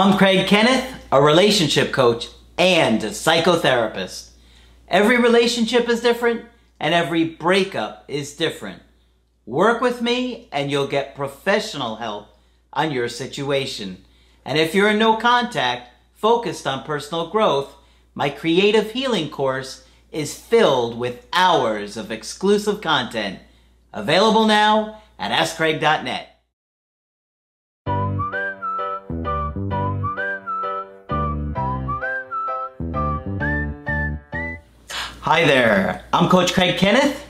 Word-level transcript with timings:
I'm 0.00 0.16
Craig 0.16 0.46
Kenneth, 0.46 0.94
a 1.10 1.20
relationship 1.20 1.90
coach 1.90 2.28
and 2.56 3.02
a 3.02 3.10
psychotherapist. 3.10 4.30
Every 4.86 5.16
relationship 5.16 5.88
is 5.88 6.00
different 6.00 6.44
and 6.78 6.94
every 6.94 7.24
breakup 7.24 8.04
is 8.06 8.36
different. 8.36 8.80
Work 9.44 9.80
with 9.80 10.00
me 10.00 10.48
and 10.52 10.70
you'll 10.70 10.86
get 10.86 11.16
professional 11.16 11.96
help 11.96 12.28
on 12.72 12.92
your 12.92 13.08
situation. 13.08 14.04
And 14.44 14.56
if 14.56 14.72
you're 14.72 14.90
in 14.90 15.00
no 15.00 15.16
contact, 15.16 15.90
focused 16.14 16.64
on 16.64 16.84
personal 16.84 17.30
growth, 17.30 17.74
my 18.14 18.30
creative 18.30 18.92
healing 18.92 19.28
course 19.30 19.84
is 20.12 20.38
filled 20.38 20.96
with 20.96 21.26
hours 21.32 21.96
of 21.96 22.12
exclusive 22.12 22.80
content. 22.80 23.40
Available 23.92 24.46
now 24.46 25.02
at 25.18 25.32
AskCraig.net. 25.32 26.37
Hi 35.30 35.44
there, 35.44 36.04
I'm 36.10 36.30
Coach 36.30 36.54
Craig 36.54 36.78
Kenneth, 36.78 37.26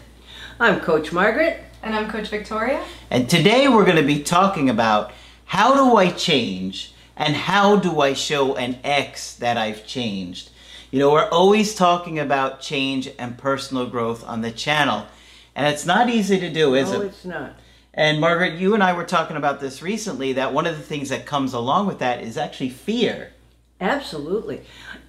I'm 0.61 0.79
Coach 0.79 1.11
Margaret. 1.13 1.59
And 1.83 1.97
I'm 1.97 2.09
Coach 2.09 2.29
Victoria. 2.29 2.81
and 3.11 3.29
today 3.29 3.67
we're 3.67 3.85
going 3.85 3.97
to 3.97 4.05
be 4.05 4.23
talking 4.23 4.71
about 4.71 5.11
how 5.47 5.75
do 5.75 5.97
I 5.97 6.13
change 6.13 6.95
and 7.17 7.35
how 7.35 7.75
do 7.75 8.01
I 8.01 8.13
show 8.13 8.55
an 8.55 8.79
X 8.85 9.35
that 9.39 9.57
I've 9.57 9.85
changed. 9.85 10.51
You 10.93 11.01
know, 11.01 11.11
we're 11.11 11.29
always 11.29 11.75
talking 11.75 12.21
about 12.21 12.61
change 12.61 13.11
and 13.19 13.37
personal 13.37 13.87
growth 13.87 14.25
on 14.25 14.43
the 14.43 14.53
channel, 14.53 15.09
and 15.57 15.67
it's 15.67 15.85
not 15.85 16.09
easy 16.09 16.39
to 16.39 16.53
do, 16.53 16.77
is 16.77 16.93
no, 16.93 16.95
it? 16.95 16.99
No, 16.99 17.05
it's 17.07 17.25
not. 17.25 17.55
And 17.95 18.21
Margaret, 18.21 18.61
you 18.61 18.75
and 18.75 18.83
I 18.85 18.93
were 18.93 19.07
talking 19.07 19.37
about 19.37 19.59
this 19.59 19.83
recently 19.83 20.35
that 20.35 20.53
one 20.55 20.69
of 20.69 20.77
the 20.77 20.85
things 20.85 21.09
that 21.09 21.27
comes 21.27 21.53
along 21.53 21.89
with 21.89 21.99
that 21.99 22.23
is 22.23 22.39
actually 22.39 22.71
fear. 22.71 23.33
Absolutely. 23.81 24.61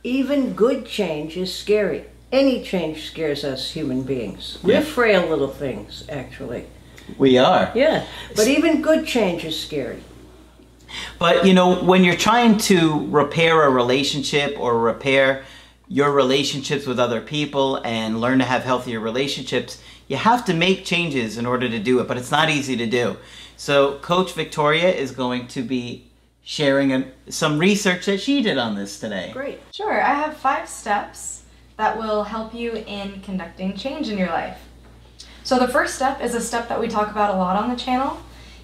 Even 0.02 0.54
good 0.54 0.88
change 0.88 1.38
is 1.38 1.54
scary. 1.54 2.08
Any 2.32 2.64
change 2.64 3.08
scares 3.08 3.44
us 3.44 3.72
human 3.72 4.04
beings. 4.04 4.60
We're 4.62 4.74
Yeah. 4.76 4.82
frail 4.82 5.28
little 5.28 5.48
things, 5.48 6.04
actually. 6.10 6.66
We 7.18 7.38
are. 7.38 7.72
Yeah. 7.74 8.04
But 8.36 8.48
even 8.48 8.82
good 8.82 9.08
change 9.08 9.44
is 9.44 9.60
scary. 9.60 10.04
But 11.18 11.46
you 11.46 11.54
know, 11.54 11.76
when 11.76 12.04
you're 12.04 12.16
trying 12.16 12.58
to 12.58 13.08
repair 13.10 13.64
a 13.64 13.70
relationship 13.70 14.58
or 14.60 14.80
repair 14.80 15.44
your 15.88 16.12
relationships 16.12 16.86
with 16.86 17.00
other 17.00 17.22
people 17.22 17.78
and 17.84 18.22
learn 18.22 18.40
to 18.40 18.46
have 18.46 18.64
healthier 18.64 19.00
relationships, 19.00 19.80
you 20.08 20.18
have 20.18 20.46
to 20.46 20.54
make 20.54 20.86
changes 20.86 21.38
in 21.38 21.46
order 21.46 21.68
to 21.68 21.80
do 21.80 22.00
it, 22.00 22.08
but 22.08 22.18
it's 22.18 22.32
not 22.32 22.50
easy 22.50 22.76
to 22.78 22.86
do. 22.86 23.18
So, 23.58 23.96
Coach 23.96 24.34
Victoria 24.34 24.90
is 24.92 25.12
going 25.12 25.48
to 25.48 25.62
be 25.62 26.06
sharing 26.44 26.92
an, 26.92 27.12
some 27.28 27.60
research 27.60 28.06
that 28.06 28.22
she 28.22 28.42
did 28.42 28.58
on 28.58 28.76
this 28.76 29.00
today. 29.00 29.32
Great. 29.34 29.60
Sure, 29.74 30.02
I 30.02 30.14
have 30.14 30.38
five 30.38 30.70
steps 30.70 31.39
that 31.80 31.98
will 31.98 32.24
help 32.24 32.54
you 32.54 32.74
in 32.74 33.22
conducting 33.22 33.74
change 33.74 34.10
in 34.10 34.18
your 34.18 34.28
life. 34.28 34.60
So, 35.46 35.58
the 35.58 35.68
first 35.70 35.96
step 35.96 36.22
is 36.22 36.36
a 36.36 36.42
step 36.42 36.68
that 36.68 36.78
we 36.78 36.90
talk 36.90 37.10
about 37.10 37.34
a 37.34 37.38
lot 37.38 37.56
on 37.56 37.70
the 37.70 37.78
channel, 37.78 38.20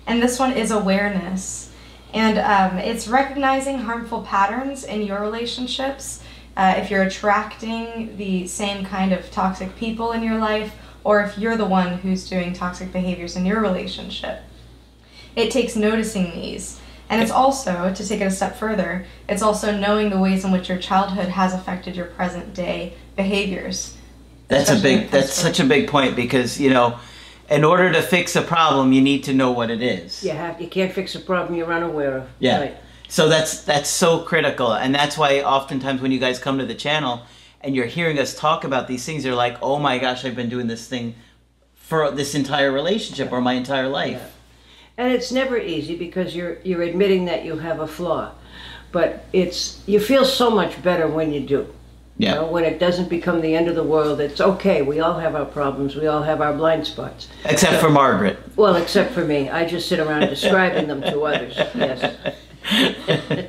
and 0.05 0.21
this 0.21 0.37
one 0.37 0.51
is 0.51 0.69
awareness. 0.69 1.71
And 2.13 2.37
um, 2.37 2.77
it's 2.77 3.07
recognizing 3.07 3.79
harmful 3.79 4.23
patterns 4.23 4.83
in 4.83 5.01
your 5.01 5.21
relationships. 5.21 6.23
Uh, 6.57 6.73
if 6.75 6.91
you're 6.91 7.03
attracting 7.03 8.17
the 8.17 8.47
same 8.47 8.85
kind 8.85 9.13
of 9.13 9.31
toxic 9.31 9.77
people 9.77 10.11
in 10.11 10.21
your 10.21 10.37
life, 10.37 10.75
or 11.05 11.21
if 11.21 11.37
you're 11.37 11.55
the 11.55 11.65
one 11.65 11.99
who's 11.99 12.29
doing 12.29 12.51
toxic 12.51 12.91
behaviors 12.91 13.37
in 13.37 13.45
your 13.45 13.61
relationship. 13.61 14.41
It 15.37 15.51
takes 15.51 15.77
noticing 15.77 16.31
these. 16.31 16.81
And 17.09 17.21
it's 17.21 17.31
also, 17.31 17.93
to 17.93 18.07
take 18.07 18.19
it 18.19 18.25
a 18.25 18.31
step 18.31 18.57
further, 18.57 19.05
it's 19.29 19.43
also 19.43 19.77
knowing 19.77 20.09
the 20.09 20.19
ways 20.19 20.43
in 20.43 20.51
which 20.51 20.67
your 20.67 20.79
childhood 20.79 21.29
has 21.29 21.53
affected 21.53 21.95
your 21.95 22.07
present 22.07 22.53
day 22.53 22.95
behaviors. 23.15 23.95
That's 24.47 24.69
a 24.69 24.79
big 24.79 25.09
that's 25.09 25.35
to- 25.35 25.41
such 25.41 25.59
a 25.59 25.63
big 25.63 25.87
point 25.87 26.15
because, 26.15 26.59
you 26.59 26.69
know, 26.69 26.99
in 27.49 27.63
order 27.63 27.91
to 27.91 28.01
fix 28.01 28.35
a 28.35 28.41
problem, 28.41 28.91
you 28.93 29.01
need 29.01 29.23
to 29.25 29.33
know 29.33 29.51
what 29.51 29.69
it 29.69 29.81
is. 29.81 30.23
You 30.23 30.31
have 30.31 30.61
you 30.61 30.67
can't 30.67 30.91
fix 30.91 31.15
a 31.15 31.19
problem 31.19 31.55
you're 31.55 31.71
unaware 31.73 32.17
of. 32.17 32.29
Yeah. 32.39 32.59
Right. 32.59 32.77
So 33.07 33.29
that's 33.29 33.61
that's 33.61 33.89
so 33.89 34.19
critical, 34.19 34.73
and 34.73 34.93
that's 34.93 35.17
why 35.17 35.41
oftentimes 35.41 36.01
when 36.01 36.11
you 36.11 36.19
guys 36.19 36.39
come 36.39 36.57
to 36.57 36.65
the 36.65 36.75
channel 36.75 37.21
and 37.61 37.75
you're 37.75 37.85
hearing 37.85 38.19
us 38.19 38.35
talk 38.35 38.63
about 38.63 38.87
these 38.87 39.05
things, 39.05 39.23
you're 39.23 39.35
like, 39.35 39.57
"Oh 39.61 39.77
my 39.79 39.99
gosh, 39.99 40.25
I've 40.25 40.35
been 40.35 40.49
doing 40.49 40.67
this 40.67 40.87
thing 40.87 41.15
for 41.75 42.09
this 42.11 42.33
entire 42.33 42.71
relationship 42.71 43.31
or 43.31 43.41
my 43.41 43.53
entire 43.53 43.87
life." 43.87 44.35
And 44.97 45.11
it's 45.11 45.31
never 45.31 45.57
easy 45.57 45.95
because 45.95 46.35
you're 46.35 46.57
you're 46.63 46.81
admitting 46.81 47.25
that 47.25 47.45
you 47.45 47.57
have 47.57 47.79
a 47.79 47.87
flaw. 47.87 48.31
But 48.91 49.25
it's 49.33 49.81
you 49.85 49.99
feel 49.99 50.25
so 50.25 50.49
much 50.49 50.81
better 50.81 51.07
when 51.07 51.31
you 51.31 51.41
do. 51.41 51.67
You 52.17 52.27
Yeah. 52.27 52.33
know, 52.35 52.45
when 52.45 52.63
it 52.63 52.79
doesn't 52.79 53.09
become 53.09 53.41
the 53.41 53.55
end 53.55 53.67
of 53.67 53.75
the 53.75 53.83
world, 53.83 54.21
it's 54.21 54.39
okay. 54.39 54.81
We 54.81 55.01
all 55.01 55.19
have 55.19 55.35
our 55.35 55.43
problems. 55.43 55.95
We 55.97 56.07
all 56.07 56.23
have 56.23 56.39
our 56.39 56.53
blind 56.53 56.87
spots. 56.87 57.27
Except 57.43 57.81
for 57.81 57.89
Margaret. 57.89 58.39
Well, 58.55 58.77
except 58.77 59.11
for 59.11 59.25
me. 59.25 59.49
I 59.49 59.65
just 59.65 59.89
sit 59.89 59.99
around 59.99 60.21
describing 60.29 60.87
them 60.87 61.01
to 61.01 61.21
others. 61.23 61.57
Yes. 61.75 62.15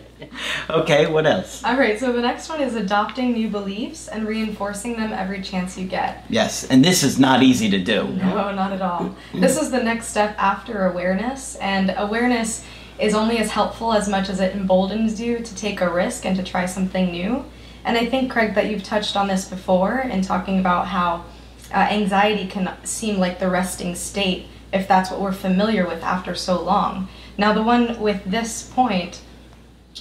okay, 0.70 1.06
what 1.06 1.26
else? 1.26 1.62
All 1.64 1.76
right, 1.76 1.98
so 1.98 2.12
the 2.12 2.20
next 2.20 2.48
one 2.48 2.60
is 2.60 2.74
adopting 2.74 3.32
new 3.34 3.48
beliefs 3.48 4.08
and 4.08 4.26
reinforcing 4.26 4.96
them 4.96 5.12
every 5.12 5.42
chance 5.42 5.78
you 5.78 5.86
get. 5.86 6.24
Yes, 6.28 6.64
and 6.68 6.84
this 6.84 7.04
is 7.04 7.20
not 7.20 7.44
easy 7.44 7.70
to 7.70 7.78
do. 7.78 8.08
No, 8.08 8.52
not 8.52 8.72
at 8.72 8.82
all. 8.82 9.14
This 9.32 9.60
is 9.60 9.70
the 9.70 9.82
next 9.82 10.08
step 10.08 10.34
after 10.38 10.86
awareness, 10.86 11.54
and 11.56 11.94
awareness 11.96 12.64
is 12.98 13.14
only 13.14 13.38
as 13.38 13.50
helpful 13.50 13.92
as 13.92 14.08
much 14.08 14.28
as 14.28 14.40
it 14.40 14.56
emboldens 14.56 15.20
you 15.20 15.38
to 15.38 15.54
take 15.54 15.80
a 15.80 15.88
risk 15.88 16.24
and 16.26 16.36
to 16.36 16.42
try 16.42 16.66
something 16.66 17.10
new. 17.12 17.44
And 17.86 17.96
I 17.96 18.04
think, 18.04 18.32
Craig, 18.32 18.54
that 18.56 18.68
you've 18.68 18.82
touched 18.82 19.16
on 19.16 19.28
this 19.28 19.48
before 19.48 20.00
in 20.00 20.20
talking 20.20 20.58
about 20.58 20.88
how 20.88 21.24
uh, 21.72 21.78
anxiety 21.78 22.48
can 22.48 22.76
seem 22.82 23.18
like 23.18 23.38
the 23.38 23.48
resting 23.48 23.94
state 23.94 24.46
if 24.72 24.88
that's 24.88 25.08
what 25.08 25.20
we're 25.20 25.32
familiar 25.32 25.86
with 25.86 26.02
after 26.02 26.34
so 26.34 26.60
long. 26.60 27.08
Now, 27.38 27.52
the 27.52 27.62
one 27.62 28.00
with 28.00 28.24
this 28.24 28.64
point 28.64 29.22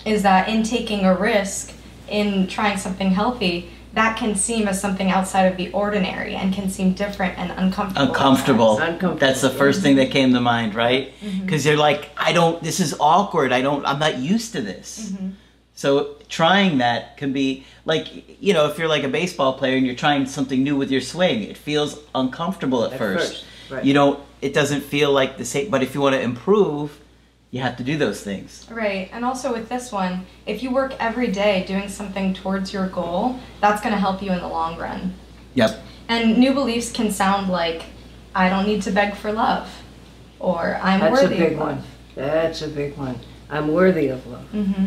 is 0.03 0.23
that 0.23 0.49
in 0.49 0.63
taking 0.63 1.05
a 1.05 1.15
risk, 1.15 1.73
in 2.09 2.47
trying 2.47 2.77
something 2.77 3.11
healthy, 3.11 3.69
that 3.93 4.17
can 4.17 4.35
seem 4.35 4.67
as 4.67 4.81
something 4.81 5.11
outside 5.11 5.43
of 5.43 5.55
the 5.55 5.71
ordinary 5.71 6.35
and 6.35 6.53
can 6.53 6.69
seem 6.69 6.93
different 6.93 7.37
and 7.37 7.51
uncomfortable. 7.51 8.07
Uncomfortable. 8.07 8.77
Uncomfortable. 8.79 9.15
That's 9.15 9.41
the 9.41 9.51
first 9.51 9.83
thing 9.83 9.95
that 9.97 10.09
came 10.09 10.33
to 10.33 10.41
mind, 10.41 10.73
right? 10.73 11.13
Mm-hmm. 11.21 11.45
Because 11.45 11.65
you're 11.65 11.77
like, 11.77 12.09
I 12.17 12.33
don't. 12.33 12.61
This 12.61 12.79
is 12.79 12.95
awkward. 12.99 13.53
I 13.53 13.61
don't. 13.61 13.85
I'm 13.85 13.99
not 13.99 14.17
used 14.17 14.53
to 14.53 14.61
this. 14.61 15.11
Mm-hmm. 15.11 15.29
So 15.75 16.15
trying 16.29 16.77
that 16.79 17.17
can 17.17 17.33
be 17.33 17.65
like, 17.83 18.41
you 18.41 18.53
know, 18.53 18.67
if 18.69 18.77
you're 18.77 18.87
like 18.87 19.03
a 19.03 19.09
baseball 19.09 19.53
player 19.57 19.75
and 19.75 19.85
you're 19.85 19.95
trying 19.95 20.25
something 20.25 20.63
new 20.63 20.75
with 20.77 20.89
your 20.89 21.01
swing, 21.01 21.43
it 21.43 21.57
feels 21.57 21.99
uncomfortable 22.15 22.85
at, 22.85 22.93
At 22.93 22.97
first. 22.97 23.43
first, 23.43 23.45
right. 23.69 23.83
You 23.83 23.93
don't. 23.93 24.19
It 24.41 24.53
doesn't 24.53 24.81
feel 24.81 25.11
like 25.11 25.37
the 25.37 25.45
same. 25.45 25.69
But 25.69 25.83
if 25.83 25.93
you 25.93 26.01
want 26.01 26.15
to 26.15 26.21
improve, 26.21 26.99
you 27.51 27.61
have 27.61 27.77
to 27.77 27.83
do 27.83 27.97
those 27.97 28.21
things. 28.21 28.65
Right, 28.69 29.09
and 29.13 29.23
also 29.25 29.51
with 29.51 29.69
this 29.69 29.91
one, 29.91 30.25
if 30.45 30.61
you 30.61 30.71
work 30.71 30.93
every 30.99 31.27
day 31.27 31.65
doing 31.67 31.89
something 31.89 32.33
towards 32.33 32.73
your 32.73 32.87
goal, 32.87 33.39
that's 33.61 33.81
going 33.81 33.93
to 33.93 33.99
help 33.99 34.21
you 34.21 34.31
in 34.31 34.39
the 34.39 34.47
long 34.47 34.77
run. 34.77 35.13
Yep. 35.55 35.81
And 36.07 36.37
new 36.37 36.53
beliefs 36.53 36.91
can 36.91 37.11
sound 37.11 37.49
like, 37.49 37.83
I 38.35 38.49
don't 38.49 38.65
need 38.67 38.81
to 38.83 38.91
beg 38.91 39.15
for 39.15 39.31
love, 39.31 39.69
or 40.39 40.79
I'm 40.81 40.99
worthy 41.11 41.27
That's 41.27 41.39
a 41.39 41.43
big 41.43 41.53
of 41.53 41.59
one. 41.59 41.75
love. 41.77 41.85
That's 42.15 42.61
a 42.61 42.67
big 42.67 42.97
one. 42.97 43.19
I'm 43.49 43.73
worthy 43.73 44.07
of 44.09 44.25
love. 44.27 44.45
hmm 44.49 44.85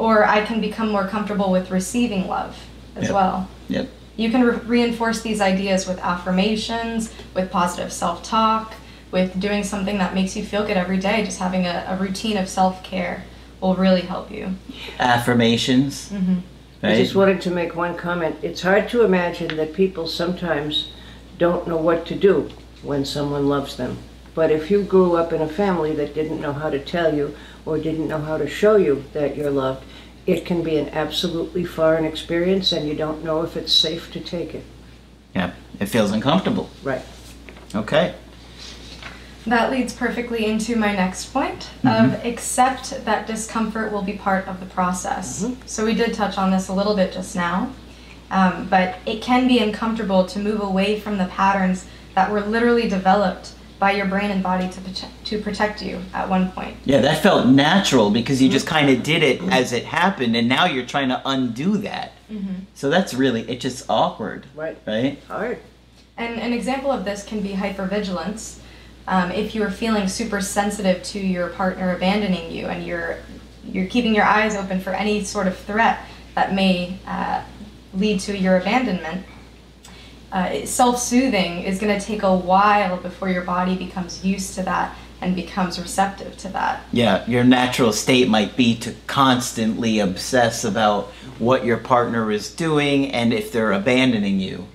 Or 0.00 0.24
I 0.24 0.44
can 0.46 0.62
become 0.62 0.88
more 0.90 1.06
comfortable 1.06 1.52
with 1.52 1.70
receiving 1.70 2.26
love 2.26 2.56
as 2.96 3.04
Yep. 3.04 3.12
well. 3.12 3.48
Yep. 3.68 3.88
You 4.16 4.30
can 4.30 4.42
re- 4.42 4.56
reinforce 4.64 5.20
these 5.20 5.40
ideas 5.42 5.86
with 5.86 5.98
affirmations, 6.00 7.12
with 7.34 7.50
positive 7.50 7.92
self 7.92 8.22
talk, 8.22 8.74
with 9.12 9.38
doing 9.38 9.62
something 9.62 9.98
that 9.98 10.14
makes 10.14 10.34
you 10.36 10.42
feel 10.42 10.66
good 10.66 10.78
every 10.78 10.96
day. 10.96 11.22
Just 11.22 11.38
having 11.38 11.66
a, 11.66 11.84
a 11.86 11.96
routine 11.96 12.38
of 12.38 12.48
self 12.48 12.82
care 12.82 13.24
will 13.60 13.74
really 13.74 14.00
help 14.00 14.30
you. 14.30 14.54
Affirmations. 14.98 16.08
hmm 16.08 16.36
I 16.82 16.94
just 16.96 17.14
wanted 17.14 17.42
to 17.42 17.50
make 17.50 17.76
one 17.76 17.94
comment. 17.94 18.36
It's 18.42 18.62
hard 18.62 18.88
to 18.88 19.02
imagine 19.04 19.54
that 19.58 19.74
people 19.74 20.06
sometimes 20.06 20.88
don't 21.36 21.68
know 21.68 21.76
what 21.76 22.06
to 22.06 22.14
do 22.14 22.48
when 22.82 23.04
someone 23.04 23.50
loves 23.50 23.76
them. 23.76 23.98
But 24.34 24.50
if 24.50 24.70
you 24.70 24.82
grew 24.82 25.16
up 25.16 25.32
in 25.32 25.42
a 25.42 25.48
family 25.48 25.94
that 25.96 26.14
didn't 26.14 26.40
know 26.40 26.52
how 26.52 26.70
to 26.70 26.78
tell 26.78 27.14
you 27.14 27.36
or 27.66 27.78
didn't 27.78 28.08
know 28.08 28.20
how 28.20 28.38
to 28.38 28.48
show 28.48 28.76
you 28.76 29.04
that 29.12 29.36
you're 29.36 29.50
loved, 29.50 29.84
it 30.26 30.46
can 30.46 30.62
be 30.62 30.76
an 30.76 30.88
absolutely 30.90 31.64
foreign 31.64 32.04
experience 32.04 32.72
and 32.72 32.88
you 32.88 32.94
don't 32.94 33.24
know 33.24 33.42
if 33.42 33.56
it's 33.56 33.72
safe 33.72 34.12
to 34.12 34.20
take 34.20 34.54
it. 34.54 34.64
Yeah, 35.34 35.52
It 35.78 35.86
feels 35.86 36.12
uncomfortable. 36.12 36.70
Right. 36.82 37.02
Okay. 37.74 38.14
That 39.46 39.70
leads 39.70 39.94
perfectly 39.94 40.44
into 40.44 40.76
my 40.76 40.92
next 40.94 41.32
point 41.32 41.70
of 41.84 42.24
accept 42.24 43.04
that 43.04 43.26
discomfort 43.26 43.90
will 43.90 44.02
be 44.02 44.12
part 44.12 44.46
of 44.46 44.60
the 44.60 44.66
process. 44.66 45.50
So 45.64 45.86
we 45.86 45.94
did 45.94 46.12
touch 46.12 46.36
on 46.36 46.50
this 46.50 46.68
a 46.68 46.74
little 46.74 46.94
bit 46.94 47.12
just 47.12 47.34
now, 47.34 47.72
um, 48.30 48.68
but 48.68 48.98
it 49.06 49.22
can 49.22 49.48
be 49.48 49.58
uncomfortable 49.58 50.26
to 50.26 50.38
move 50.38 50.60
away 50.60 51.00
from 51.00 51.16
the 51.16 51.24
patterns 51.26 51.86
that 52.14 52.30
were 52.30 52.42
literally 52.42 52.88
developed 52.88 53.54
by 53.80 53.92
your 53.92 54.04
brain 54.06 54.30
and 54.30 54.42
body 54.42 54.68
to, 54.68 54.80
prote- 54.80 55.08
to 55.24 55.40
protect 55.40 55.82
you 55.82 55.98
at 56.12 56.28
one 56.28 56.52
point. 56.52 56.76
Yeah, 56.84 57.00
that 57.00 57.22
felt 57.22 57.46
natural 57.48 58.10
because 58.10 58.40
you 58.40 58.50
just 58.50 58.66
kind 58.66 58.90
of 58.90 59.02
did 59.02 59.22
it 59.22 59.40
as 59.44 59.72
it 59.72 59.86
happened, 59.86 60.36
and 60.36 60.48
now 60.48 60.66
you're 60.66 60.86
trying 60.86 61.08
to 61.08 61.20
undo 61.24 61.78
that. 61.78 62.12
So 62.74 62.90
that's 62.90 63.12
really 63.12 63.42
it's 63.50 63.60
just 63.62 63.86
awkward, 63.90 64.46
Right. 64.54 64.78
right? 64.86 65.18
Hard. 65.26 65.58
And 66.16 66.38
an 66.40 66.52
example 66.52 66.92
of 66.92 67.04
this 67.04 67.24
can 67.24 67.40
be 67.40 67.48
hypervigilance. 67.54 68.60
Um, 69.08 69.32
if 69.32 69.52
you're 69.54 69.70
feeling 69.70 70.06
super 70.06 70.40
sensitive 70.40 71.02
to 71.04 71.18
your 71.18 71.48
partner 71.48 71.92
abandoning 71.92 72.52
you 72.52 72.66
and 72.66 72.86
you're 72.86 73.16
you're 73.64 73.86
keeping 73.88 74.14
your 74.14 74.24
eyes 74.24 74.54
open 74.54 74.78
for 74.80 74.90
any 74.90 75.24
sort 75.24 75.48
of 75.48 75.56
threat 75.58 75.98
that 76.36 76.54
may 76.54 76.98
uh, 77.06 77.42
lead 77.94 78.20
to 78.20 78.36
your 78.38 78.58
abandonment, 78.58 79.26
uh, 80.32 80.64
self-soothing 80.64 81.62
is 81.62 81.78
going 81.78 81.98
to 81.98 82.04
take 82.04 82.22
a 82.22 82.34
while 82.34 82.96
before 82.96 83.28
your 83.28 83.42
body 83.42 83.76
becomes 83.76 84.24
used 84.24 84.54
to 84.54 84.62
that 84.62 84.96
and 85.20 85.34
becomes 85.34 85.78
receptive 85.78 86.36
to 86.38 86.48
that. 86.48 86.82
Yeah, 86.92 87.26
your 87.28 87.44
natural 87.44 87.92
state 87.92 88.28
might 88.28 88.56
be 88.56 88.74
to 88.76 88.94
constantly 89.06 89.98
obsess 89.98 90.64
about 90.64 91.08
what 91.38 91.64
your 91.64 91.76
partner 91.76 92.30
is 92.30 92.54
doing 92.54 93.10
and 93.12 93.32
if 93.32 93.52
they're 93.52 93.72
abandoning 93.72 94.40
you. 94.40 94.66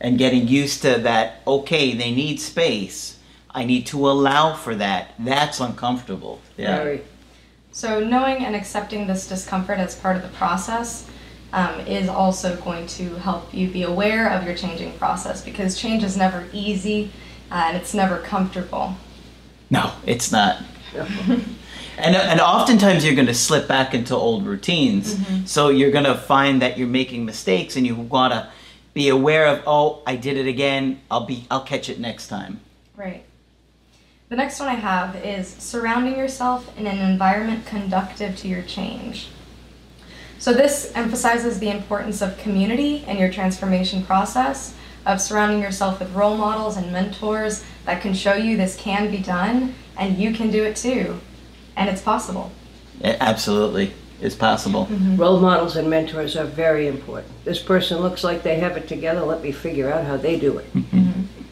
And 0.00 0.18
getting 0.18 0.48
used 0.48 0.82
to 0.82 0.98
that, 0.98 1.42
okay, 1.46 1.94
they 1.94 2.10
need 2.10 2.40
space. 2.40 3.18
I 3.50 3.64
need 3.64 3.86
to 3.86 4.08
allow 4.08 4.54
for 4.54 4.74
that. 4.76 5.14
That's 5.18 5.60
uncomfortable. 5.60 6.40
Yeah. 6.56 6.76
Very. 6.78 7.02
So, 7.72 8.02
knowing 8.02 8.44
and 8.44 8.56
accepting 8.56 9.06
this 9.06 9.28
discomfort 9.28 9.78
as 9.78 9.94
part 9.94 10.16
of 10.16 10.22
the 10.22 10.28
process 10.28 11.08
um, 11.52 11.80
is 11.80 12.08
also 12.08 12.56
going 12.62 12.86
to 12.86 13.16
help 13.16 13.52
you 13.52 13.68
be 13.68 13.82
aware 13.82 14.30
of 14.30 14.44
your 14.44 14.54
changing 14.54 14.92
process 14.98 15.44
because 15.44 15.78
change 15.78 16.02
is 16.02 16.16
never 16.16 16.46
easy 16.52 17.10
uh, 17.50 17.64
and 17.66 17.76
it's 17.76 17.94
never 17.94 18.18
comfortable. 18.18 18.96
No, 19.70 19.92
it's 20.06 20.30
not. 20.32 20.62
And, 22.02 22.16
and 22.16 22.40
oftentimes 22.40 23.04
you're 23.04 23.14
going 23.14 23.26
to 23.26 23.34
slip 23.34 23.68
back 23.68 23.94
into 23.94 24.14
old 24.14 24.46
routines. 24.46 25.18
So 25.44 25.68
you're 25.68 25.90
going 25.90 26.04
to 26.04 26.14
find 26.14 26.62
that 26.62 26.78
you're 26.78 26.88
making 26.88 27.24
mistakes 27.24 27.76
and 27.76 27.86
you 27.86 27.94
want 27.94 28.32
to 28.32 28.48
be 28.94 29.08
aware 29.08 29.46
of, 29.46 29.62
oh, 29.66 30.02
I 30.06 30.16
did 30.16 30.36
it 30.36 30.46
again. 30.46 31.00
I'll 31.10 31.26
be 31.26 31.46
I'll 31.50 31.62
catch 31.62 31.88
it 31.88 32.00
next 32.00 32.28
time. 32.28 32.60
Right. 32.96 33.24
The 34.28 34.36
next 34.36 34.60
one 34.60 34.68
I 34.68 34.74
have 34.74 35.16
is 35.16 35.48
surrounding 35.48 36.16
yourself 36.16 36.76
in 36.78 36.86
an 36.86 36.98
environment 36.98 37.66
conductive 37.66 38.36
to 38.38 38.48
your 38.48 38.62
change. 38.62 39.28
So, 40.40 40.54
this 40.54 40.90
emphasizes 40.94 41.58
the 41.58 41.68
importance 41.68 42.22
of 42.22 42.36
community 42.38 43.04
in 43.06 43.18
your 43.18 43.30
transformation 43.30 44.02
process, 44.02 44.74
of 45.04 45.20
surrounding 45.20 45.60
yourself 45.60 46.00
with 46.00 46.10
role 46.14 46.36
models 46.36 46.78
and 46.78 46.90
mentors 46.90 47.62
that 47.84 48.00
can 48.00 48.14
show 48.14 48.34
you 48.34 48.56
this 48.56 48.74
can 48.74 49.10
be 49.10 49.18
done 49.18 49.74
and 49.98 50.16
you 50.16 50.32
can 50.32 50.50
do 50.50 50.64
it 50.64 50.76
too. 50.76 51.20
And 51.76 51.90
it's 51.90 52.00
possible. 52.00 52.50
It 53.02 53.18
absolutely 53.20 53.92
It's 54.22 54.34
possible. 54.34 54.86
Mm-hmm. 54.86 55.16
Role 55.16 55.40
models 55.40 55.76
and 55.76 55.88
mentors 55.88 56.36
are 56.36 56.44
very 56.44 56.88
important. 56.88 57.32
This 57.44 57.62
person 57.62 58.00
looks 58.00 58.22
like 58.24 58.42
they 58.42 58.60
have 58.60 58.76
it 58.76 58.88
together. 58.88 59.20
Let 59.22 59.42
me 59.42 59.52
figure 59.52 59.92
out 59.92 60.04
how 60.04 60.16
they 60.16 60.38
do 60.38 60.58
it. 60.58 60.72
Mm-hmm. 60.74 60.98
Mm-hmm. 60.98 61.42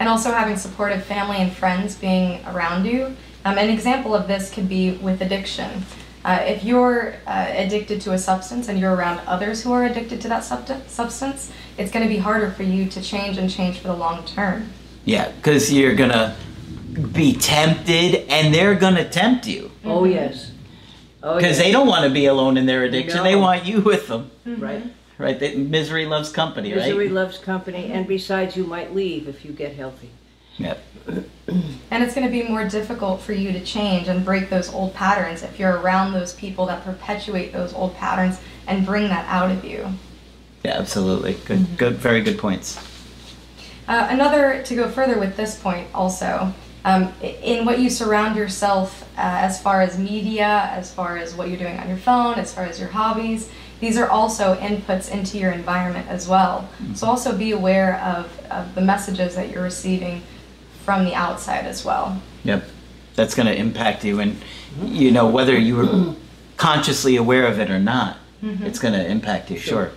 and 0.00 0.08
also 0.08 0.32
having 0.32 0.56
supportive 0.56 1.04
family 1.04 1.38
and 1.38 1.52
friends 1.52 1.96
being 1.96 2.44
around 2.46 2.84
you. 2.86 3.16
Um, 3.44 3.58
an 3.58 3.70
example 3.70 4.14
of 4.14 4.26
this 4.26 4.52
could 4.52 4.68
be 4.68 4.92
with 4.92 5.20
addiction. 5.22 5.84
Uh, 6.24 6.40
if 6.46 6.62
you're 6.62 7.14
uh, 7.26 7.46
addicted 7.50 8.00
to 8.00 8.12
a 8.12 8.18
substance 8.18 8.68
and 8.68 8.78
you're 8.78 8.94
around 8.94 9.20
others 9.26 9.62
who 9.62 9.72
are 9.72 9.84
addicted 9.84 10.20
to 10.20 10.28
that 10.28 10.42
subst- 10.42 10.88
substance, 10.88 11.50
it's 11.78 11.90
going 11.90 12.04
to 12.04 12.08
be 12.08 12.18
harder 12.18 12.50
for 12.52 12.62
you 12.62 12.88
to 12.88 13.02
change 13.02 13.38
and 13.38 13.50
change 13.50 13.78
for 13.78 13.88
the 13.88 13.94
long 13.96 14.24
term. 14.24 14.70
Yeah, 15.04 15.32
because 15.32 15.72
you're 15.72 15.96
going 15.96 16.10
to 16.10 16.36
be 17.12 17.34
tempted 17.34 18.26
and 18.28 18.54
they're 18.54 18.76
going 18.76 18.94
to 18.94 19.08
tempt 19.08 19.46
you. 19.48 19.72
Oh, 19.84 20.04
yes. 20.04 20.52
Oh, 21.24 21.36
Because 21.36 21.56
yes. 21.56 21.66
they 21.66 21.72
don't 21.72 21.86
want 21.88 22.04
to 22.04 22.10
be 22.10 22.26
alone 22.26 22.56
in 22.56 22.66
their 22.66 22.84
addiction. 22.84 23.24
They 23.24 23.36
want 23.36 23.64
you 23.64 23.80
with 23.80 24.06
them. 24.06 24.30
Right. 24.44 24.84
Right? 25.18 25.38
They, 25.38 25.56
misery 25.56 26.06
loves 26.06 26.30
company, 26.30 26.72
right? 26.72 26.86
Misery 26.86 27.08
loves 27.08 27.38
company, 27.38 27.92
and 27.92 28.08
besides, 28.08 28.56
you 28.56 28.64
might 28.64 28.92
leave 28.92 29.28
if 29.28 29.44
you 29.44 29.52
get 29.52 29.74
healthy. 29.74 30.10
Yep. 30.58 30.82
And 31.90 32.02
it's 32.02 32.14
going 32.14 32.26
to 32.26 32.32
be 32.32 32.42
more 32.42 32.66
difficult 32.68 33.20
for 33.20 33.32
you 33.32 33.52
to 33.52 33.60
change 33.64 34.08
and 34.08 34.24
break 34.24 34.50
those 34.50 34.72
old 34.72 34.94
patterns 34.94 35.42
if 35.42 35.58
you're 35.58 35.78
around 35.78 36.12
those 36.12 36.32
people 36.34 36.66
that 36.66 36.84
perpetuate 36.84 37.52
those 37.52 37.74
old 37.74 37.96
patterns 37.96 38.40
and 38.66 38.86
bring 38.86 39.08
that 39.08 39.26
out 39.28 39.50
of 39.50 39.64
you. 39.64 39.86
Yeah, 40.64 40.78
absolutely. 40.78 41.34
Good, 41.44 41.76
good, 41.76 41.94
very 41.96 42.22
good 42.22 42.38
points. 42.38 42.78
Uh, 43.88 44.06
another, 44.10 44.62
to 44.62 44.74
go 44.76 44.88
further 44.88 45.18
with 45.18 45.36
this 45.36 45.58
point 45.58 45.88
also, 45.92 46.54
um, 46.84 47.12
in 47.20 47.64
what 47.64 47.78
you 47.78 47.90
surround 47.90 48.36
yourself 48.36 49.02
uh, 49.16 49.20
as 49.20 49.60
far 49.60 49.82
as 49.82 49.98
media, 49.98 50.70
as 50.72 50.92
far 50.92 51.16
as 51.16 51.34
what 51.34 51.48
you're 51.48 51.58
doing 51.58 51.78
on 51.78 51.88
your 51.88 51.98
phone, 51.98 52.34
as 52.38 52.52
far 52.54 52.64
as 52.64 52.80
your 52.80 52.88
hobbies, 52.88 53.50
these 53.80 53.96
are 53.98 54.08
also 54.08 54.54
inputs 54.56 55.10
into 55.10 55.38
your 55.38 55.50
environment 55.50 56.08
as 56.08 56.28
well. 56.28 56.68
So 56.94 57.06
also 57.06 57.36
be 57.36 57.50
aware 57.50 58.00
of, 58.00 58.46
of 58.46 58.74
the 58.76 58.80
messages 58.80 59.34
that 59.34 59.50
you're 59.50 59.62
receiving 59.62 60.22
from 60.84 61.04
the 61.04 61.14
outside 61.14 61.66
as 61.66 61.84
well. 61.84 62.20
Yep. 62.44 62.64
That's 63.14 63.34
going 63.34 63.46
to 63.46 63.54
impact 63.54 64.04
you. 64.04 64.20
And, 64.20 64.36
you 64.84 65.10
know, 65.10 65.26
whether 65.28 65.58
you 65.58 65.76
were 65.76 66.14
consciously 66.56 67.16
aware 67.16 67.46
of 67.46 67.58
it 67.58 67.70
or 67.70 67.78
not, 67.78 68.16
it's 68.42 68.78
going 68.78 68.94
to 68.94 69.06
impact 69.06 69.50
you, 69.50 69.58
sure. 69.58 69.92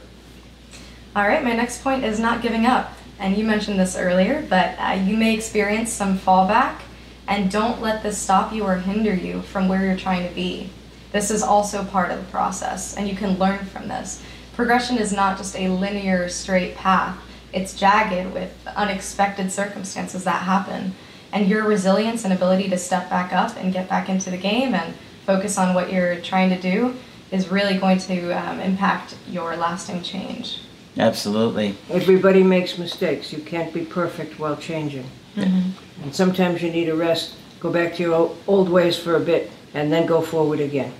All 1.16 1.28
right, 1.28 1.44
my 1.44 1.54
next 1.54 1.82
point 1.82 2.04
is 2.04 2.20
not 2.20 2.42
giving 2.42 2.66
up. 2.66 2.94
And 3.18 3.38
you 3.38 3.46
mentioned 3.46 3.80
this 3.80 3.96
earlier, 3.96 4.46
but 4.50 4.76
uh, 4.78 5.02
you 5.04 5.16
may 5.16 5.34
experience 5.34 5.92
some 5.92 6.20
fallback, 6.20 6.82
and 7.28 7.50
don't 7.50 7.82
let 7.82 8.04
this 8.04 8.18
stop 8.18 8.54
you 8.54 8.64
or 8.64 8.76
hinder 8.76 9.16
you 9.16 9.42
from 9.42 9.68
where 9.68 9.84
you're 9.84 9.98
trying 9.98 10.28
to 10.28 10.36
be. 10.36 10.70
This 11.12 11.32
is 11.32 11.42
also 11.42 11.86
part 11.86 12.12
of 12.12 12.20
the 12.20 12.32
process, 12.32 12.98
and 12.98 13.08
you 13.08 13.16
can 13.16 13.40
learn 13.40 13.66
from 13.66 13.88
this. 13.88 14.22
Progression 14.54 14.98
is 14.98 15.14
not 15.14 15.38
just 15.38 15.56
a 15.56 15.70
linear, 15.70 16.28
straight 16.28 16.76
path, 16.76 17.18
it's 17.56 17.74
jagged 17.74 18.34
with 18.34 18.52
unexpected 18.75 19.52
circumstances 19.52 20.25
that 20.25 20.44
happen. 20.44 20.94
And 21.31 21.48
your 21.48 21.63
resilience 21.63 22.24
and 22.24 22.34
ability 22.34 22.69
to 22.69 22.78
step 22.78 23.10
back 23.10 23.34
up 23.34 23.56
and 23.57 23.74
get 23.74 23.90
back 23.90 24.10
into 24.10 24.30
the 24.30 24.38
game 24.38 24.75
and 24.75 24.94
focus 25.25 25.57
on 25.57 25.74
what 25.74 25.92
you're 25.92 26.18
trying 26.18 26.50
to 26.50 26.62
do 26.62 26.96
is 27.31 27.48
really 27.50 27.78
going 27.78 27.98
to 27.98 28.31
um, 28.31 28.60
impact 28.60 29.16
your 29.30 29.56
lasting 29.56 30.04
change. 30.04 30.60
Absolutely. 30.98 31.75
Everybody 31.90 32.44
makes 32.44 32.78
mistakes. 32.78 33.34
You 33.34 33.40
can't 33.40 33.74
be 33.74 33.84
perfect 33.84 34.38
while 34.40 34.56
changing. 34.56 35.10
And 36.04 36.13
sometimes 36.16 36.62
you 36.62 36.72
need 36.72 36.88
a 36.90 36.96
rest, 36.96 37.36
go 37.60 37.72
back 37.72 37.96
to 37.96 38.04
your 38.04 38.36
old 38.48 38.69
ways 38.69 38.98
for 38.98 39.16
a 39.16 39.19
bit, 39.19 39.51
and 39.74 39.92
then 39.92 40.06
go 40.06 40.22
forward 40.22 40.60
again. 40.60 40.94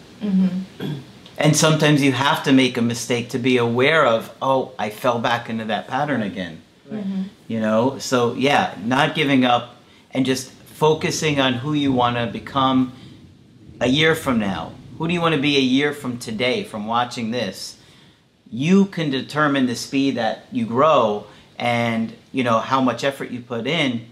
And 1.38 1.56
sometimes 1.56 2.02
you 2.02 2.14
have 2.14 2.44
to 2.44 2.54
make 2.54 2.78
a 2.78 2.82
mistake 2.82 3.30
to 3.30 3.40
be 3.40 3.58
aware 3.58 4.06
of, 4.06 4.34
oh, 4.42 4.72
I 4.80 4.90
fell 4.90 5.20
back 5.20 5.50
into 5.50 5.66
that 5.66 5.88
pattern 5.88 6.22
again. 6.22 6.62
Mm-hmm. 6.90 7.24
You 7.48 7.60
know? 7.60 8.00
So, 8.00 8.34
yeah, 8.36 8.78
not 8.84 9.16
giving 9.16 9.44
up 9.44 9.76
and 10.12 10.26
just 10.26 10.52
focusing 10.52 11.40
on 11.40 11.54
who 11.54 11.74
you 11.74 11.92
want 11.92 12.16
to 12.16 12.28
become 12.28 12.94
a 13.82 13.88
year 13.88 14.16
from 14.16 14.40
now. 14.40 14.72
Who 14.98 15.08
do 15.08 15.14
you 15.14 15.20
want 15.20 15.36
to 15.36 15.42
be 15.42 15.58
a 15.58 15.62
year 15.62 15.92
from 15.92 16.18
today 16.20 16.64
from 16.64 16.88
watching 16.88 17.32
this? 17.32 17.78
You 18.50 18.86
can 18.86 19.10
determine 19.10 19.66
the 19.66 19.76
speed 19.76 20.16
that 20.16 20.46
you 20.52 20.66
grow 20.66 21.28
and, 21.60 22.14
you 22.32 22.44
know, 22.44 22.60
how 22.60 22.80
much 22.80 23.04
effort 23.04 23.30
you 23.30 23.42
put 23.42 23.68
in. 23.68 24.08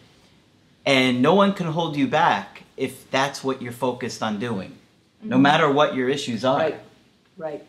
And 0.86 1.22
no 1.22 1.34
one 1.34 1.53
can 1.53 1.68
hold 1.68 1.96
you 1.96 2.08
back 2.08 2.63
if 2.75 3.10
that's 3.12 3.44
what 3.44 3.62
you're 3.62 3.72
focused 3.72 4.22
on 4.22 4.39
doing. 4.39 4.75
No 5.22 5.36
mm-hmm. 5.36 5.44
matter 5.44 5.72
what 5.72 5.96
your 5.96 6.10
issues 6.10 6.44
are. 6.44 6.60
Right, 6.60 6.80
right. 7.38 7.63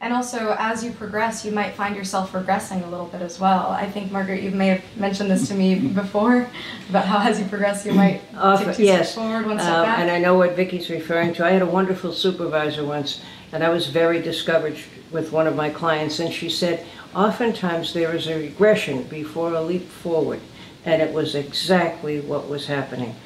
And 0.00 0.12
also, 0.14 0.54
as 0.60 0.84
you 0.84 0.92
progress, 0.92 1.44
you 1.44 1.50
might 1.50 1.74
find 1.74 1.96
yourself 1.96 2.30
regressing 2.30 2.84
a 2.84 2.86
little 2.86 3.06
bit 3.06 3.20
as 3.20 3.40
well. 3.40 3.70
I 3.70 3.90
think, 3.90 4.12
Margaret, 4.12 4.42
you 4.42 4.52
may 4.52 4.68
have 4.68 4.82
mentioned 4.96 5.28
this 5.28 5.48
to 5.48 5.54
me 5.54 5.74
before 6.02 6.48
about 6.88 7.04
how, 7.06 7.18
as 7.28 7.40
you 7.40 7.46
progress, 7.46 7.84
you 7.84 7.92
might 7.94 8.20
Often, 8.36 8.66
take 8.68 8.76
two 8.76 8.84
yes. 8.84 9.10
steps 9.10 9.14
forward, 9.16 9.46
one 9.46 9.58
step 9.58 9.74
Um, 9.74 9.84
back. 9.86 9.98
and 9.98 10.08
I 10.10 10.20
know 10.20 10.34
what 10.36 10.54
Vicky's 10.54 10.88
referring 10.88 11.34
to. 11.34 11.44
I 11.44 11.50
had 11.50 11.62
a 11.62 11.66
wonderful 11.66 12.12
supervisor 12.12 12.84
once, 12.84 13.20
and 13.52 13.64
I 13.64 13.70
was 13.70 13.88
very 13.88 14.22
discouraged 14.22 14.84
with 15.10 15.32
one 15.32 15.48
of 15.48 15.56
my 15.56 15.68
clients, 15.68 16.20
and 16.20 16.32
she 16.32 16.48
said, 16.48 16.86
oftentimes 17.12 17.92
there 17.92 18.14
is 18.14 18.28
a 18.28 18.36
regression 18.38 19.02
before 19.04 19.52
a 19.54 19.60
leap 19.60 19.88
forward, 19.88 20.40
and 20.84 21.02
it 21.02 21.12
was 21.12 21.34
exactly 21.34 22.20
what 22.20 22.48
was 22.48 22.66
happening. 22.68 23.16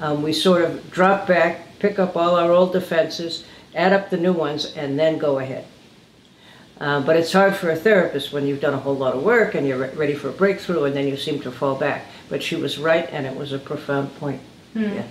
Um, 0.00 0.22
we 0.22 0.32
sort 0.32 0.62
of 0.62 0.92
drop 0.92 1.26
back, 1.26 1.76
pick 1.80 1.98
up 1.98 2.16
all 2.16 2.36
our 2.36 2.52
old 2.52 2.72
defenses, 2.72 3.44
add 3.74 3.92
up 3.92 4.10
the 4.10 4.16
new 4.16 4.32
ones, 4.32 4.74
and 4.76 4.98
then 4.98 5.18
go 5.18 5.38
ahead. 5.38 5.66
Uh, 6.80 7.00
but 7.00 7.14
it's 7.14 7.32
hard 7.32 7.54
for 7.54 7.70
a 7.70 7.76
therapist 7.76 8.32
when 8.32 8.46
you've 8.46 8.60
done 8.60 8.72
a 8.72 8.78
whole 8.78 8.96
lot 8.96 9.14
of 9.14 9.22
work 9.22 9.54
and 9.54 9.66
you're 9.68 9.76
re- 9.76 9.90
ready 9.94 10.14
for 10.14 10.30
a 10.30 10.32
breakthrough, 10.32 10.84
and 10.84 10.96
then 10.96 11.06
you 11.06 11.16
seem 11.16 11.38
to 11.40 11.50
fall 11.50 11.74
back. 11.74 12.06
But 12.30 12.42
she 12.42 12.56
was 12.56 12.78
right, 12.78 13.06
and 13.12 13.26
it 13.26 13.36
was 13.36 13.52
a 13.52 13.58
profound 13.58 14.14
point. 14.16 14.40
Yeah. 14.74 15.02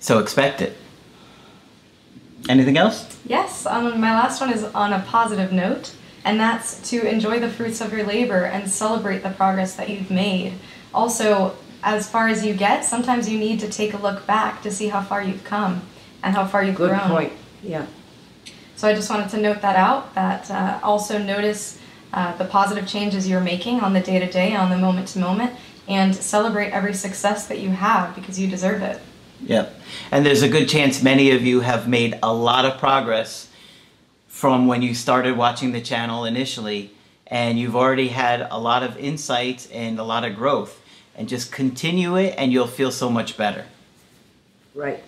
So 0.00 0.18
expect 0.18 0.62
it. 0.62 0.76
Anything 2.48 2.78
else? 2.78 3.18
Yes, 3.26 3.66
um, 3.66 4.00
my 4.00 4.14
last 4.14 4.40
one 4.40 4.52
is 4.52 4.64
on 4.64 4.92
a 4.92 5.00
positive 5.00 5.52
note, 5.52 5.92
and 6.24 6.40
that's 6.40 6.88
to 6.90 7.06
enjoy 7.06 7.38
the 7.38 7.50
fruits 7.50 7.80
of 7.80 7.92
your 7.92 8.04
labor 8.04 8.44
and 8.44 8.70
celebrate 8.70 9.22
the 9.22 9.30
progress 9.30 9.74
that 9.76 9.90
you've 9.90 10.10
made. 10.10 10.54
Also, 10.94 11.54
as 11.82 12.08
far 12.08 12.28
as 12.28 12.46
you 12.46 12.54
get, 12.54 12.84
sometimes 12.84 13.28
you 13.28 13.38
need 13.38 13.60
to 13.60 13.68
take 13.68 13.92
a 13.92 13.98
look 13.98 14.26
back 14.26 14.62
to 14.62 14.70
see 14.70 14.88
how 14.88 15.02
far 15.02 15.22
you've 15.22 15.44
come 15.44 15.82
and 16.26 16.34
how 16.34 16.44
far 16.44 16.64
you've 16.64 16.74
Good 16.74 16.90
grown. 16.90 17.08
point. 17.08 17.32
Yeah. 17.62 17.86
So 18.74 18.88
I 18.88 18.94
just 18.94 19.08
wanted 19.08 19.30
to 19.30 19.36
note 19.38 19.62
that 19.62 19.76
out. 19.76 20.12
That 20.16 20.50
uh, 20.50 20.80
also 20.82 21.18
notice 21.18 21.78
uh, 22.12 22.36
the 22.36 22.44
positive 22.44 22.86
changes 22.86 23.28
you're 23.28 23.40
making 23.40 23.80
on 23.80 23.92
the 23.92 24.00
day 24.00 24.18
to 24.18 24.30
day, 24.30 24.56
on 24.56 24.68
the 24.68 24.76
moment 24.76 25.06
to 25.08 25.20
moment, 25.20 25.52
and 25.86 26.14
celebrate 26.14 26.70
every 26.70 26.94
success 26.94 27.46
that 27.46 27.60
you 27.60 27.70
have 27.70 28.14
because 28.16 28.40
you 28.40 28.48
deserve 28.48 28.82
it. 28.82 29.00
Yep. 29.42 29.80
And 30.10 30.26
there's 30.26 30.42
a 30.42 30.48
good 30.48 30.68
chance 30.68 31.00
many 31.00 31.30
of 31.30 31.42
you 31.42 31.60
have 31.60 31.86
made 31.88 32.18
a 32.24 32.34
lot 32.34 32.64
of 32.64 32.78
progress 32.78 33.48
from 34.26 34.66
when 34.66 34.82
you 34.82 34.94
started 34.94 35.36
watching 35.36 35.70
the 35.70 35.80
channel 35.80 36.24
initially, 36.24 36.90
and 37.28 37.56
you've 37.56 37.76
already 37.76 38.08
had 38.08 38.48
a 38.50 38.58
lot 38.58 38.82
of 38.82 38.98
insights 38.98 39.70
and 39.70 40.00
a 40.00 40.04
lot 40.04 40.24
of 40.24 40.34
growth. 40.34 40.82
And 41.14 41.28
just 41.28 41.50
continue 41.52 42.16
it, 42.16 42.34
and 42.36 42.52
you'll 42.52 42.66
feel 42.66 42.90
so 42.90 43.08
much 43.08 43.38
better. 43.38 43.64
Right. 44.74 45.02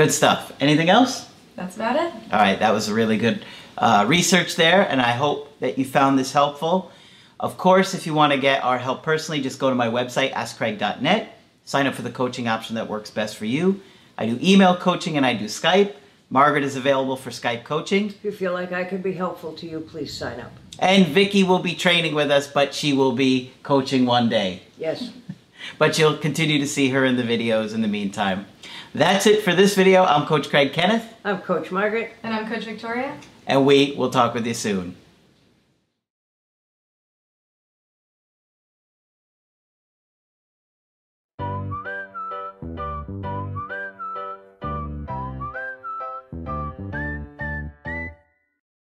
Good 0.00 0.12
stuff. 0.12 0.50
Anything 0.60 0.88
else? 0.88 1.28
That's 1.56 1.76
about 1.76 1.96
it. 1.96 2.10
All 2.32 2.38
right, 2.38 2.58
that 2.58 2.72
was 2.72 2.88
a 2.88 2.94
really 2.94 3.18
good 3.18 3.44
uh, 3.76 4.06
research 4.08 4.56
there, 4.56 4.80
and 4.80 4.98
I 4.98 5.10
hope 5.10 5.58
that 5.60 5.76
you 5.76 5.84
found 5.84 6.18
this 6.18 6.32
helpful. 6.32 6.90
Of 7.38 7.58
course, 7.58 7.92
if 7.92 8.06
you 8.06 8.14
want 8.14 8.32
to 8.32 8.38
get 8.38 8.64
our 8.64 8.78
help 8.78 9.02
personally, 9.02 9.42
just 9.42 9.58
go 9.58 9.68
to 9.68 9.74
my 9.74 9.88
website, 9.88 10.32
askcraig.net. 10.32 11.38
Sign 11.66 11.86
up 11.86 11.92
for 11.92 12.00
the 12.00 12.10
coaching 12.10 12.48
option 12.48 12.76
that 12.76 12.88
works 12.88 13.10
best 13.10 13.36
for 13.36 13.44
you. 13.44 13.82
I 14.16 14.24
do 14.24 14.38
email 14.40 14.74
coaching 14.74 15.18
and 15.18 15.26
I 15.26 15.34
do 15.34 15.44
Skype. 15.44 15.92
Margaret 16.30 16.64
is 16.64 16.76
available 16.76 17.18
for 17.18 17.28
Skype 17.28 17.64
coaching. 17.64 18.06
If 18.06 18.24
you 18.24 18.32
feel 18.32 18.54
like 18.54 18.72
I 18.72 18.84
could 18.84 19.02
be 19.02 19.12
helpful 19.12 19.52
to 19.52 19.68
you, 19.68 19.80
please 19.80 20.16
sign 20.16 20.40
up. 20.40 20.52
And 20.78 21.08
Vicky 21.08 21.44
will 21.44 21.58
be 21.58 21.74
training 21.74 22.14
with 22.14 22.30
us, 22.30 22.48
but 22.48 22.72
she 22.72 22.94
will 22.94 23.12
be 23.12 23.52
coaching 23.62 24.06
one 24.06 24.30
day. 24.30 24.62
Yes. 24.78 25.10
But 25.76 25.98
you'll 25.98 26.16
continue 26.16 26.58
to 26.58 26.66
see 26.66 26.88
her 26.88 27.04
in 27.04 27.18
the 27.18 27.22
videos 27.22 27.74
in 27.74 27.82
the 27.82 27.88
meantime. 27.88 28.46
That's 28.94 29.26
it 29.26 29.42
for 29.42 29.54
this 29.54 29.74
video. 29.74 30.04
I'm 30.04 30.26
Coach 30.26 30.50
Craig 30.50 30.72
Kenneth, 30.72 31.14
I'm 31.24 31.40
Coach 31.42 31.70
Margaret. 31.70 32.12
And 32.22 32.34
I'm 32.34 32.48
Coach 32.48 32.64
Victoria. 32.64 33.16
and 33.46 33.64
we 33.66 33.94
will 33.96 34.10
talk 34.10 34.34
with 34.34 34.46
you 34.46 34.54
soon. 34.54 34.96